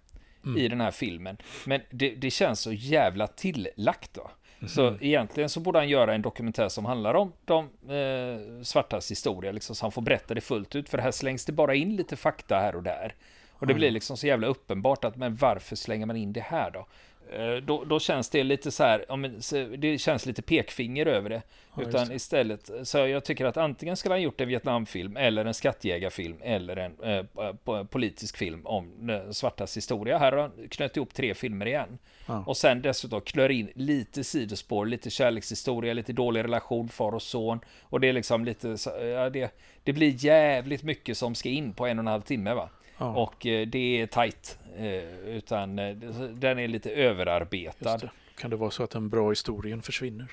[0.45, 0.57] mm.
[0.57, 1.37] i den här filmen.
[1.65, 4.31] Men det, det känns så jävla tillagt då.
[4.59, 4.69] Mm.
[4.69, 9.51] Så egentligen så borde han göra en dokumentär som handlar om de eh, svartas historia,
[9.51, 10.89] liksom, så han får berätta det fullt ut.
[10.89, 13.15] För här slängs det bara in lite fakta här och där.
[13.51, 16.71] Och det blir liksom så jävla uppenbart att men varför slänger man in det här
[16.71, 16.87] då?
[17.31, 21.41] Eh, då, då känns det lite så här, det känns lite pekfinger över det.
[21.75, 22.15] Ja, utan det.
[22.15, 26.77] istället, så jag tycker att antingen skulle han gjort en Vietnamfilm, eller en skattjägarfilm, eller
[26.77, 30.17] en eh, politisk film om svartas historia.
[30.17, 31.97] Här har han knöt ihop tre filmer igen.
[32.25, 32.43] Ja.
[32.47, 37.59] Och sen dessutom klör in lite sidospår, lite kärlekshistoria, lite dålig relation, far och son.
[37.81, 39.51] Och det är liksom lite, ja, det,
[39.83, 42.69] det blir jävligt mycket som ska in på en och en halv timme va.
[42.97, 44.57] Och eh, det är tajt.
[44.77, 45.95] Eh, utan eh,
[46.33, 47.97] den är lite överarbetad.
[47.97, 48.09] Det.
[48.37, 50.31] Kan det vara så att den bra historien försvinner?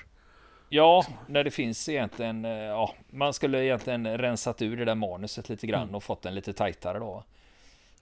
[0.69, 5.67] Ja, när det finns egentligen, ja, man skulle egentligen rensat ur det där manuset lite
[5.67, 5.95] grann mm.
[5.95, 7.23] och fått den lite tajtare då.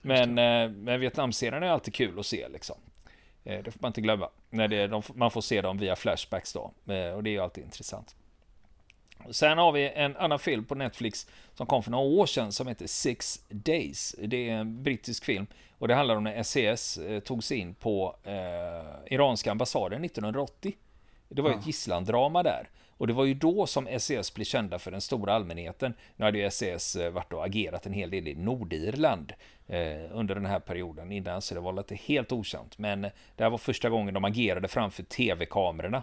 [0.00, 0.34] Men,
[0.84, 2.76] men Vietnamserien är alltid kul att se liksom.
[3.42, 4.30] Det får man inte glömma.
[4.50, 6.60] När det, de, man får se dem via flashbacks då.
[7.14, 8.16] Och det är ju alltid intressant.
[9.30, 12.66] Sen har vi en annan film på Netflix som kom för några år sedan som
[12.66, 14.14] heter Six Days.
[14.18, 15.46] Det är en brittisk film
[15.78, 20.72] och det handlar om när SES eh, tog sig in på eh, iranska ambassaden 1980.
[21.28, 22.68] Det var ju ett gisslandrama där.
[22.98, 25.94] Och det var ju då som SES blev kända för den stora allmänheten.
[26.16, 29.32] Nu hade ju SES eh, varit och agerat en hel del i Nordirland
[29.66, 29.78] eh,
[30.12, 32.78] under den här perioden innan, så det var lite helt okänt.
[32.78, 36.02] Men det här var första gången de agerade framför tv-kamerorna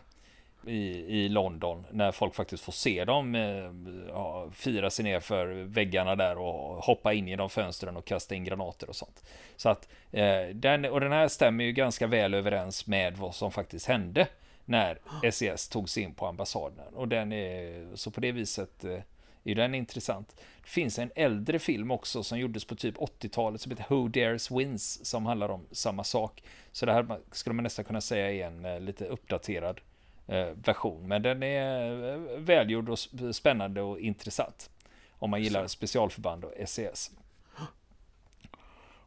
[0.67, 3.71] i, i London när folk faktiskt får se dem eh,
[4.07, 8.43] ja, fira sig ner för väggarna där och hoppa in genom fönstren och kasta in
[8.43, 9.23] granater och sånt.
[9.55, 13.51] Så att eh, den, och den här stämmer ju ganska väl överens med vad som
[13.51, 14.27] faktiskt hände
[14.65, 14.99] när
[15.31, 16.93] SES tog sig in på ambassaden.
[16.93, 18.99] Och den är, så på det viset eh,
[19.43, 20.35] är den intressant.
[20.63, 24.51] Det finns en äldre film också som gjordes på typ 80-talet som heter Who Dares
[24.51, 26.43] Wins som handlar om samma sak.
[26.71, 29.94] Så det här skulle man nästan kunna säga är en eh, lite uppdaterad eh,
[30.53, 31.07] version.
[31.07, 32.99] Men den är välgjord och
[33.35, 34.69] spännande och intressant.
[35.11, 37.11] Om man gillar specialförband och SES.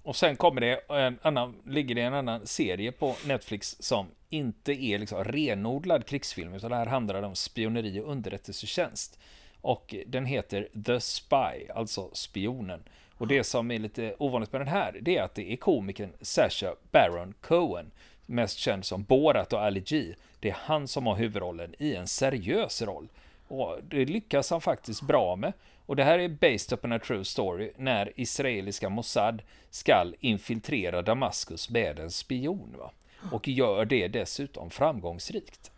[0.03, 4.73] Och sen kommer det en annan, ligger det en annan serie på Netflix som inte
[4.73, 9.19] är liksom renodlad krigsfilm, utan det här handlar om spioneri och underrättelsetjänst.
[9.61, 12.83] Och den heter The Spy, alltså spionen.
[13.15, 16.13] Och det som är lite ovanligt med den här, det är att det är komikern
[16.21, 17.91] Sasha Baron Cohen,
[18.29, 20.15] mest känd som Borat och Ali G.
[20.41, 23.09] Det är han som har huvudrollen i en seriös roll.
[23.49, 25.53] Och det lyckas han faktiskt bra med.
[25.87, 31.71] Och det här är based upon a true story när israeliska Mossad skall infiltrera Damaskus
[31.71, 32.75] med en spion.
[32.79, 32.91] Va?
[33.33, 35.71] Och gör det dessutom framgångsrikt.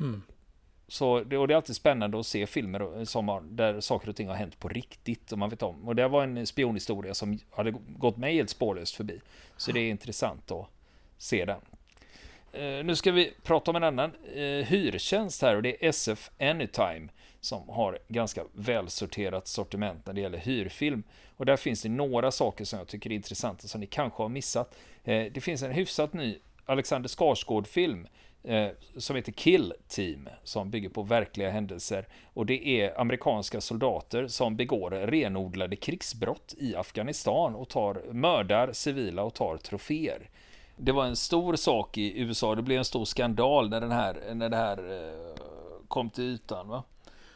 [0.00, 0.22] Mm.
[0.88, 4.16] Så det, och det är alltid spännande att se filmer som har, där saker och
[4.16, 5.32] ting har hänt på riktigt.
[5.32, 5.88] Och man vet om.
[5.88, 9.20] Och det var en spionhistoria som hade gått mig helt spårlöst förbi.
[9.56, 10.66] Så det är intressant att
[11.18, 11.60] se den.
[12.52, 16.30] Eh, nu ska vi prata om en annan eh, hyrtjänst här och det är SF
[16.40, 17.08] Anytime
[17.40, 21.02] som har ganska välsorterat sortiment när det gäller hyrfilm.
[21.36, 24.28] Och där finns det några saker som jag tycker är intressanta som ni kanske har
[24.28, 24.74] missat.
[25.04, 28.06] Eh, det finns en hyfsat ny Alexander Skarsgård-film
[28.96, 32.06] som heter Kill Team, som bygger på verkliga händelser.
[32.34, 39.22] Och det är amerikanska soldater som begår renodlade krigsbrott i Afghanistan och tar mördar civila
[39.22, 40.28] och tar troféer
[40.78, 42.54] det var en stor sak i USA.
[42.54, 45.42] Det blev en stor skandal när, den här, när det här eh,
[45.88, 46.68] kom till ytan.
[46.68, 46.84] Va?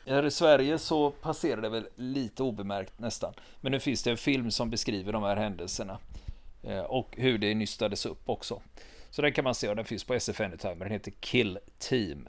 [0.07, 3.35] Här i Sverige så passerade det väl lite obemärkt nästan.
[3.61, 5.99] Men nu finns det en film som beskriver de här händelserna.
[6.63, 8.61] Eh, och hur det nystades upp också.
[9.11, 10.75] Så den kan man se och den finns på SF Anytime.
[10.75, 12.29] Den heter Kill Team.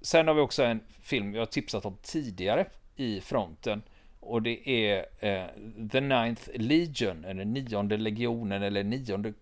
[0.00, 3.82] Sen har vi också en film jag tipsat om tidigare i fronten.
[4.26, 5.46] Och det är eh,
[5.92, 9.32] The Ninth Legion, eller nionde legionen, eller nionde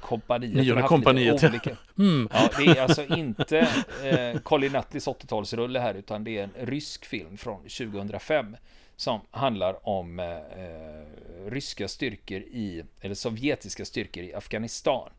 [0.00, 0.54] kompaniet.
[0.54, 1.42] Nionde kompaniet.
[1.98, 2.28] Mm.
[2.32, 3.58] Ja, det är alltså inte
[4.04, 8.56] eh, Colin Nutleys 80-talsrulle här, utan det är en rysk film från 2005
[8.96, 15.10] som handlar om eh, ryska styrkor i, eller sovjetiska styrkor i Afghanistan.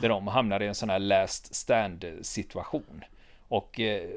[0.00, 3.04] Där de hamnar i en sån här last stand situation.
[3.48, 4.10] Och eh,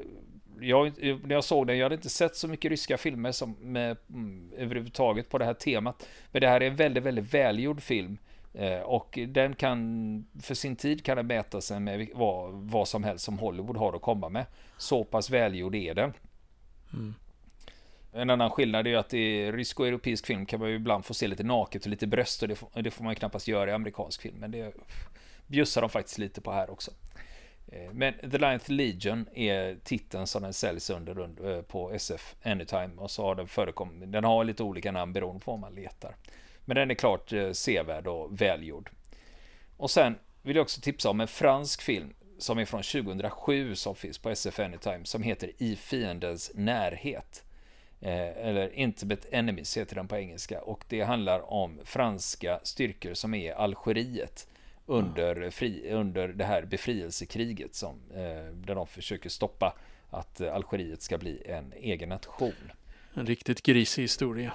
[0.60, 3.96] jag, när jag såg den, jag hade inte sett så mycket ryska filmer som med,
[4.10, 6.08] mm, överhuvudtaget på det här temat.
[6.32, 8.18] Men det här är en väldigt, väldigt välgjord film.
[8.54, 13.04] Eh, och den kan, för sin tid kan den mäta sig med vad, vad som
[13.04, 14.46] helst som Hollywood har att komma med.
[14.76, 16.12] Så pass välgjord är den.
[16.92, 17.14] Mm.
[18.12, 21.14] En annan skillnad är att i rysk och europeisk film kan man ju ibland få
[21.14, 23.70] se lite naket och lite bröst och det får, det får man ju knappast göra
[23.70, 24.36] i amerikansk film.
[24.38, 24.74] Men det
[25.46, 26.90] bjussar de faktiskt lite på här också.
[27.72, 32.90] Eh, men The Ninth Legion är titeln som den säljs under eh, på SF Anytime
[32.96, 34.12] och så har den förekommit.
[34.12, 36.16] Den har lite olika namn beroende på vad man letar.
[36.64, 38.90] Men den är klart eh, sevärd och välgjord.
[39.76, 43.94] Och sen vill jag också tipsa om en fransk film som är från 2007 som
[43.94, 47.42] finns på SF Anytime som heter I fiendens närhet.
[48.00, 53.46] eller Intimate Enemies heter den på engelska och det handlar om franska styrkor som är
[53.46, 54.48] i Algeriet
[54.86, 59.76] under, fri, under det här befrielsekriget som, eh, där de försöker stoppa
[60.10, 62.72] att Algeriet ska bli en egen nation.
[63.14, 64.52] En riktigt grisig historia.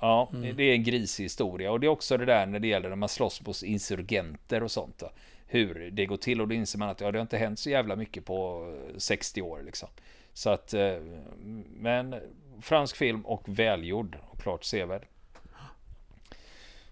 [0.00, 0.56] Ja, mm.
[0.56, 2.96] det är en grisig historia och det är också det där när det gäller när
[2.96, 4.98] man slåss mot insurgenter och sånt.
[4.98, 5.10] Då.
[5.46, 7.70] Hur det går till och då inser man att ja, det har inte hänt så
[7.70, 9.88] jävla mycket på 60 år liksom.
[10.32, 10.96] Så att, eh,
[11.76, 12.14] men
[12.60, 15.06] fransk film och välgjord och klart sevärd.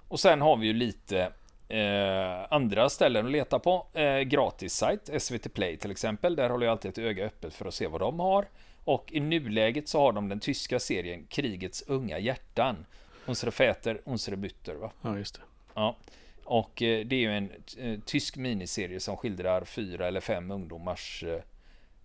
[0.08, 1.32] Och sen har vi ju lite
[1.70, 3.86] Eh, andra ställen att leta på.
[3.92, 6.36] Eh, Gratissajt, SVT Play till exempel.
[6.36, 8.46] Där håller jag alltid ett öga öppet för att se vad de har.
[8.84, 12.86] Och i nuläget så har de den tyska serien Krigets unga hjärtan.
[13.26, 14.74] Unsere Väter, Unsere Bütter.
[14.74, 14.90] Va?
[15.02, 15.40] Ja, just det.
[15.74, 15.96] Ja.
[16.44, 21.24] Och eh, det är ju en eh, tysk miniserie som skildrar fyra eller fem ungdomars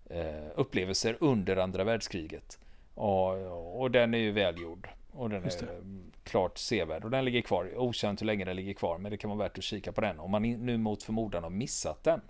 [0.09, 2.59] eh, upplevelser under andra världskriget.
[2.93, 4.87] Och, och den är ju välgjord.
[5.15, 5.51] Och den är
[6.23, 7.03] klart sevärd.
[7.03, 7.77] Och den ligger kvar.
[7.77, 8.97] Okänt hur länge den ligger kvar.
[8.97, 10.19] Men det kan vara värt att kika på den.
[10.19, 12.21] Om man nu mot förmodan har missat den.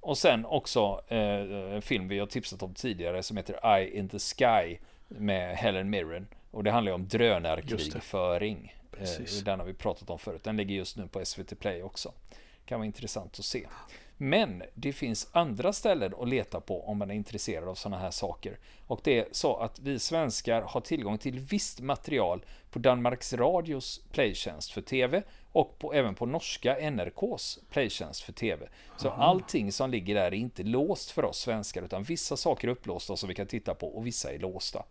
[0.00, 4.08] Och sen också eh, en film vi har tipsat om tidigare som heter Eye in
[4.08, 6.26] the Sky med Helen Mirren.
[6.50, 8.74] Och det handlar ju om drönarkrigföring.
[8.98, 10.44] Eh, den har vi pratat om förut.
[10.44, 12.12] Den ligger just nu på SVT Play också.
[12.70, 13.66] Kan vara intressant att se.
[14.16, 18.10] Men det finns andra ställen att leta på om man är intresserad av sådana här
[18.10, 18.58] saker.
[18.86, 24.00] Och det är så att vi svenskar har tillgång till visst material på Danmarks Radios
[24.12, 28.68] playtjänst för TV och på, även på norska NRKs playtjänst för TV.
[28.96, 29.22] Så Aha.
[29.22, 33.16] allting som ligger där är inte låst för oss svenskar utan vissa saker är upplåsta
[33.16, 34.84] som vi kan titta på och vissa är låsta.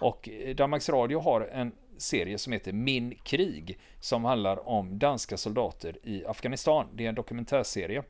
[0.00, 5.36] Och eh, Danmarks Radio har en serie som heter Min krig som handlar om danska
[5.36, 6.86] soldater i Afghanistan.
[6.94, 8.02] Det är en dokumentärserie.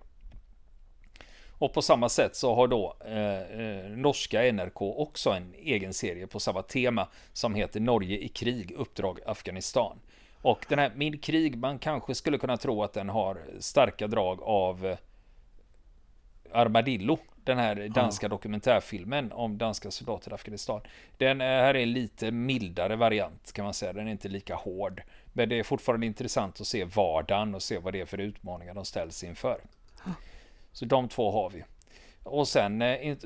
[1.61, 6.27] Och på samma sätt så har då eh, eh norska NRK också en egen serie
[6.27, 10.01] på samma tema som heter Norge i krig, uppdrag Afghanistan.
[10.43, 14.43] Och den här Min krig, man kanske skulle kunna tro att den har starka drag
[14.43, 14.99] av eh,
[16.53, 18.29] Armadillo, den här danska ja.
[18.29, 20.81] dokumentärfilmen om danska soldater i Afghanistan.
[21.17, 25.03] Den här är en lite mildare variant kan man säga, den är inte lika hård.
[25.33, 28.75] Men det är fortfarande intressant att se vardagen och se vad det är för utmaningar
[28.75, 29.61] de ställs inför.
[30.73, 31.65] Så de två har vi.
[32.23, 33.17] Och sen, eh,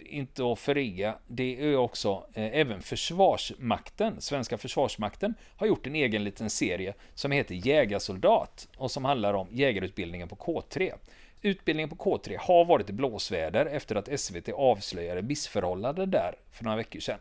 [0.00, 6.24] inte att förringa, det är också eh, även Försvarsmakten, svenska Försvarsmakten, har gjort en egen
[6.24, 10.94] liten serie som heter Jägarsoldat och som handlar om jägarutbildningen på K3.
[11.44, 16.76] Utbildningen på K3 har varit i blåsväder efter att SVT avslöjade missförhållanden där för några
[16.76, 17.18] veckor sedan.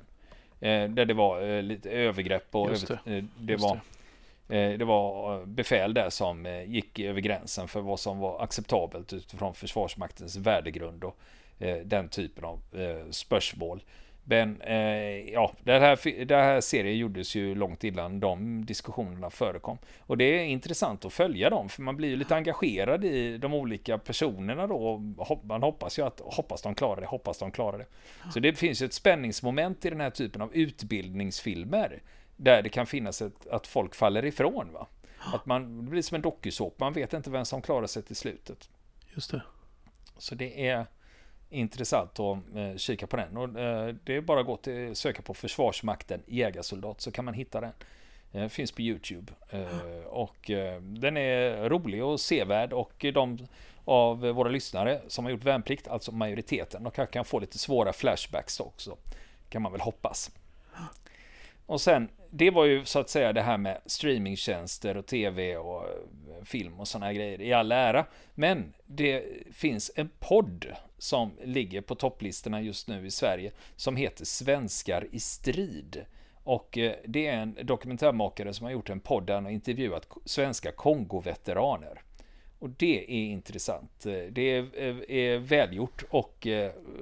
[0.59, 2.99] Eh, där det var eh, lite övergrepp och det.
[3.05, 3.79] Över, eh, det var
[4.53, 8.43] Eh, det var eh, befäl där som eh, gick över gränsen för vad som var
[8.43, 11.17] acceptabelt utifrån Försvarsmaktens värdegrund och
[11.83, 12.59] den typen av
[13.11, 13.83] spörsmål.
[14.25, 14.61] Men
[15.31, 19.77] ja, den här, den här serien gjordes ju långt innan de diskussionerna förekom.
[19.99, 23.53] Och det är intressant att följa dem, för man blir ju lite engagerad i de
[23.53, 24.97] olika personerna då.
[25.43, 27.85] Man hoppas ju att, hoppas de klarar det, hoppas de klarar det.
[28.33, 32.01] Så det finns ju ett spänningsmoment i den här typen av utbildningsfilmer
[32.35, 34.73] där det kan finnas ett, att folk faller ifrån.
[34.73, 34.87] Va?
[35.33, 38.15] Att man, det blir som en dokusåpa, man vet inte vem som klarar sig till
[38.15, 38.69] slutet.
[39.13, 39.41] Just det.
[40.17, 40.85] Så det är
[41.53, 43.37] intressant att eh, kika på den.
[43.37, 47.33] Och, eh, det är bara att gå till, söka på Försvarsmakten jägarsoldat så kan man
[47.33, 47.71] hitta den.
[48.31, 49.33] Den finns på Youtube.
[50.05, 53.47] Och den är rolig och sevärd och de
[53.85, 57.93] av våra lyssnare som har gjort värnplikt, alltså majoriteten, de kanske kan få lite svåra
[57.93, 58.97] flashbacks också.
[59.49, 60.31] Kan man väl hoppas.
[61.65, 65.85] Och sen, det var ju så att säga det här med streamingtjänster och tv och
[66.43, 68.05] film och sådana grejer i all ära.
[68.35, 70.65] Men det finns en podd
[71.03, 76.05] som ligger på topplistorna just nu i Sverige som heter Svenskar i strid.
[76.43, 80.07] Och eh, det är en dokumentärmakare som har gjort en podd där han har intervjuat
[80.25, 82.01] svenska Kongo-veteraner.
[82.59, 84.05] Och det är intressant.
[84.05, 86.47] Eh, det är, eh, är välgjort och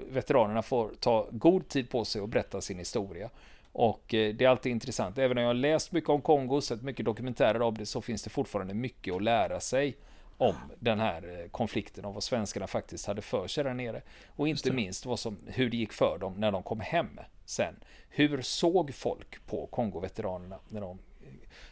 [0.10, 3.30] veteranerna får ta god tid på sig att berätta sin historia.
[3.72, 5.18] Och det är alltid intressant.
[5.18, 8.24] Även om jag har läst mycket om Kongo, sett mycket dokumentärer av det, så finns
[8.24, 9.98] det fortfarande mycket att lära sig
[10.42, 14.02] om den här eh, konflikten och vad svenskarna faktiskt hade för sig där nere.
[14.36, 17.76] Och inte minst vad som, hur det gick för dem när de kom hem sen.
[18.10, 21.00] Hur såg folk på Kongo-veteranerna när de,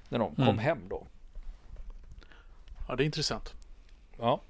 [0.10, 0.58] när de kom mm.
[0.58, 1.08] hem då?
[2.88, 3.53] Ja, det är intressant.
[4.19, 4.41] Ja.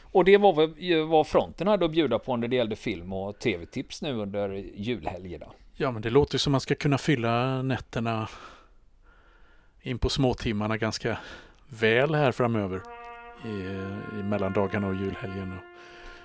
[0.00, 4.02] Och det var vad fronten hade att bjuda på när det gällde film och tv-tips
[4.02, 5.46] nu under julhelgerna.
[5.74, 8.28] Ja, men det låter som man ska kunna fylla nätterna
[9.80, 11.18] in på småtimmarna ganska
[11.68, 13.01] väl här framöver
[13.44, 13.48] i,
[14.18, 15.58] i mellandagarna och julhelgen.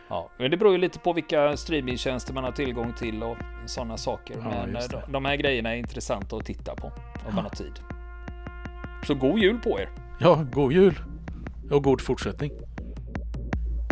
[0.07, 3.97] Ja, men det beror ju lite på vilka streamingtjänster man har tillgång till och sådana
[3.97, 4.35] saker.
[4.43, 6.93] Ja, men eh, de, de här grejerna är intressanta att titta på om
[7.25, 7.35] ja.
[7.35, 7.79] man har tid.
[9.07, 9.89] Så god jul på er!
[10.19, 10.99] Ja, god jul!
[11.71, 12.51] Och god fortsättning!